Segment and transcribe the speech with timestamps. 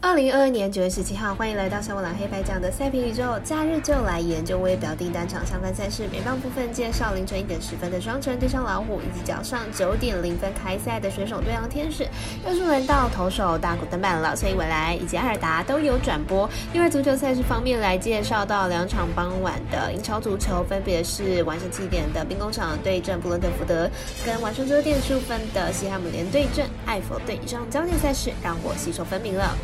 [0.00, 3.36] 二零二二年九月十七号，欢迎来到小五郎黑白讲的赛评宇宙。
[3.42, 6.06] 假日就来研究为表定单场相关赛事。
[6.12, 12.06] 美棒部分介绍凌晨一点十分的双城对上老虎，以及早上九点零分开赛的水手对上天使。
[12.46, 16.48] 又是轮到投手大股登板了，所以未来以及艾尔达都有转播。
[16.72, 23.90] 另外足球赛事方面来介绍到两场傍晚的英超足球，分别是晚上七点的兵工厂对阵布伦特福德，
[24.24, 27.36] 跟晚上九点十五分的西汉姆联对阵艾弗顿。
[27.36, 29.58] 以上焦点赛事让我吸收分明了。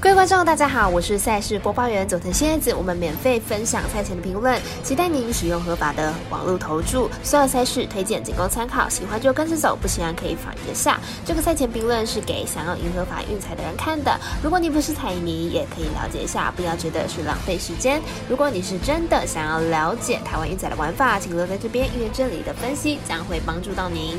[0.00, 2.72] 各位观众，大家好，我是赛事播报员佐藤仙子。
[2.74, 7.10] 我们免费分享赛前的评论，期待您使用合法的网络投注。
[7.22, 11.00] 所有赛事推荐仅供参考，喜欢就跟着走，不喜欢可以反一下。
[11.24, 14.18] 这个赛前评论是给想要赢合法运彩的人看的。
[14.42, 18.00] 如果你不是彩迷，也可以了解一下，不要觉得是浪费时间。
[18.28, 24.18] 如果你是真的想要了解台湾运彩的玩法，请留在这边，因为这里的分析将会帮助到您。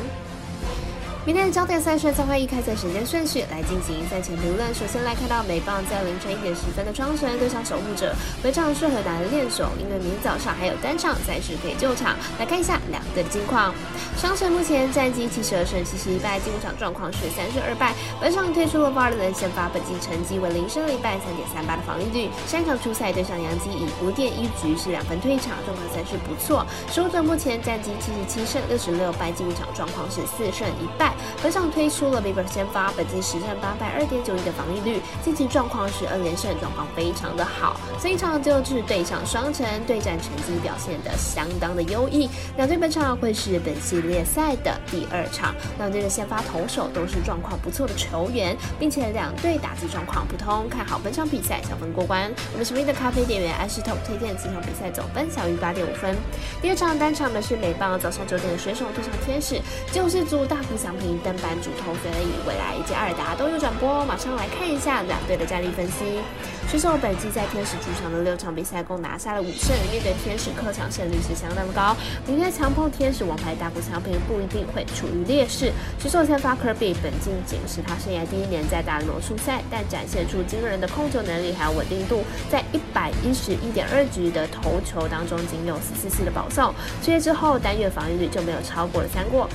[1.26, 4.74] 明天的焦点赛事将会依开赛时间顺序来进行赛前评论。
[4.74, 12.16] 首先来看到美棒在凌晨一点十分的双城对上守护者，非常适合打的练手，因为明早上还有单场赛事可以救场。
[12.40, 13.76] 来看一下两队的近况。
[14.18, 17.94] 双城目前战绩七十二胜七十一败，进入场状况是三胜二败。
[18.20, 22.30] 本场推出了巴尔的先发，本季成绩为零胜一败，三点三八的防御率。
[22.48, 26.66] 三场初赛对上杨基以五点一局是两分退场，状况算是不错。
[26.90, 31.14] 守护者目前战绩七十七胜六十六败，进入场状况是四胜一败。
[31.42, 37.80] 本场推出了 Bieber 先发，本季实战八百，二点九亿的防御率，近期状况是二连胜，状况非常的好。
[38.02, 42.30] 这一场就是对上双城，对战成绩表现的相当的优异。
[42.58, 52.32] 两队本场会是本系列赛的第二场，两队的先发投手都是状况不错的球员，并且两队打击状况不通，看好本场比赛小分过关。
[52.54, 56.16] 我们神秘的咖啡店员安石头推荐这场比赛总分小于八点五分。
[56.62, 59.60] 第二场单场的是美棒早上九点的水手对上天使，
[59.92, 64.06] 救世主大幅奖平登板主投，所以未来以及阿尔达都有转播。
[64.06, 66.22] 马上来看一下两队的战力分析。
[66.70, 71.98] 水手本季在天使主场的六场比赛共拿下了五胜，面对天使客场胜率是相当的高。
[72.28, 75.72] 明天强碰天使王牌大幅奖平，不一定会处于劣势。
[75.98, 86.72] 水手先发科比本季仅是他生涯第一年在打魔术赛，但展现出惊人的控球能力还有稳定度，在一百一十一点二局的投球当中，仅有十四次的保送。
[87.02, 89.50] 这些之后单月防御率就没有超过了三过。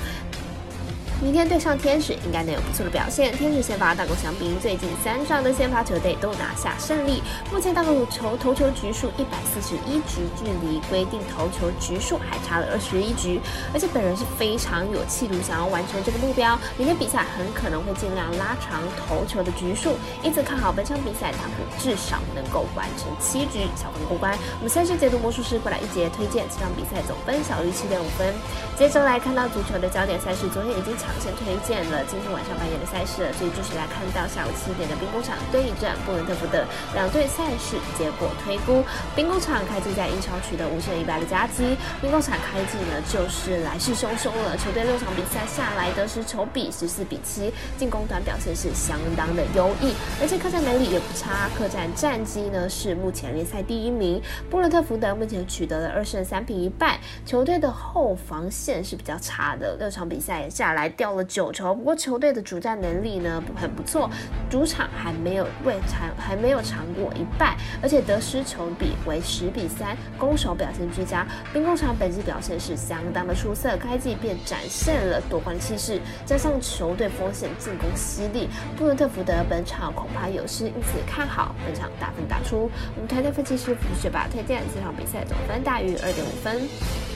[1.25, 3.33] 明天对上天使，应该能有不错的表现。
[3.33, 7.23] 天使先发大狗翔平，最近三场的先发球队都拿下胜利。
[7.51, 13.41] 目前大狗球投球局数一百四十一局，距离规定投球局数还差了二十一局。
[13.73, 16.59] 而且本人是非常有气度，想要完成这个目标。
[16.77, 24.37] 明天比赛很可能会尽量拉长投球的局数，因此看好本场比赛大狗至少能够完成七局小分过关。
[24.59, 28.29] 我们赛事解读魔术师过来一节推荐这场比赛总分小于七点五分。
[28.77, 31.14] 接着来看到足球的焦点赛事，昨天已经抢。
[31.21, 36.65] 先推荐了今天晚上八点的赛事了，所以继续来看到下午七点的兵工厂对战布伦特福德
[36.95, 38.85] 两队赛事结果推估。
[39.15, 54.21] 兵工厂开季在英超取得五胜一败的佳绩，兵工厂开季呢就是来势汹汹了，球队六场比赛下来得失球比十四比七，进攻端表现是相当的优异，而且客战能力也不差，客战战绩呢是目前联赛第一名。
[54.51, 64.11] 布伦特福德目前取得了二胜三平一败，球队的后防线是比较差的，六场比赛下来掉了九球，不过球队的主战能力呢很不错，
[64.51, 71.27] 主场还没有未尝还没有尝过一败，而且得失球比为十比三，攻守表现俱佳。
[71.53, 82.71] 兵工厂本季表现是相当的出色，开季便展现了夺冠气势，加上球队锋线进攻犀利，布伦特福德本场恐怕有失，因此看好本场大分打出。
[82.95, 87.14] 我们团队分析师福学霸推荐这场比赛总分大于二点五分。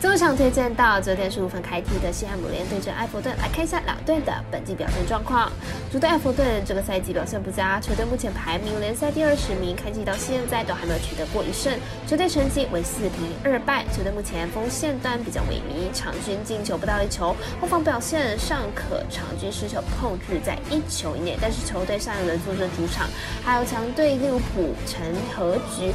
[0.00, 5.52] 最后场推荐到九点十五分开踢的西汉姆联对阵埃弗顿，来看一下两队的本季表现状况。
[5.92, 13.84] 主队埃弗顿这个赛季表现不佳，球队目前排名联赛第二十名，开季到现在都还没有取得过一胜，球队成绩为四平二败。
[13.92, 21.36] 球队目前锋线端比较萎靡，场均进球不到一球，后防表现尚可，场均失球控制在一球以内。
[21.42, 23.06] 但是球队上一轮坐镇主场，
[23.44, 24.98] 还有强队利物浦成
[25.36, 25.92] 和局。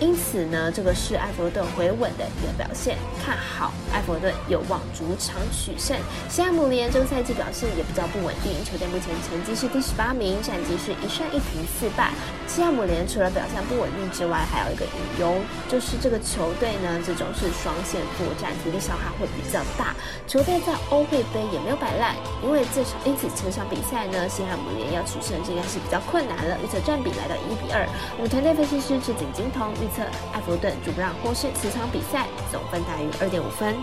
[0.00, 5.94] 因此呢，这个是埃弗顿回稳的一个表现，看好埃弗顿有望主场取胜。
[6.28, 12.12] 西汉姆联这个赛季表现也比较不稳定，球队目前成绩是第十八名，战绩是一胜一平四败。
[12.48, 15.36] 西汉姆联除了表现不稳定之外，还有一个隐忧，
[15.68, 19.94] 就是这个球队呢，这种是双线作战，体力消耗会比较大。
[20.26, 26.56] 球队在欧会杯也没有摆烂，因为这场因此这场比赛呢，西汉姆联要取胜应该是比较困难了。
[26.64, 27.86] 预测占比来到一比二，
[28.16, 33.74] 我们团队分析师是景金通预测埃弗顿主不让获胜此场比赛总分大于二点五分。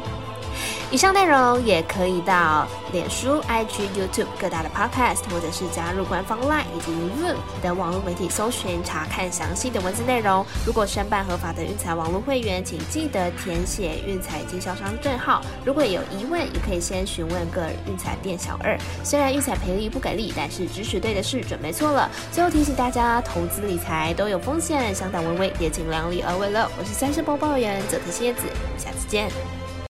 [0.89, 10.45] 以上内容也可以到脸书、IG、YouTube 各大的 Podcast，或者是加入官方 Line 以及 Room 等网络媒体搜寻查看详细的文字内容。
[10.65, 15.41] 如果申办合法的运彩网络会员，请记得填写运彩经销商证号。
[15.65, 18.77] 如果有疑问，也可以先询问各运彩店小二。
[19.03, 22.09] 虽然运彩赔率不给力，但是支持对的事，准没错了。
[22.31, 26.71] 最后提醒大家，投资理财都有风险，相当微微，也请量力而为了。
[26.79, 28.43] 我是三生播报员泽特蝎子，
[28.77, 29.29] 下次见。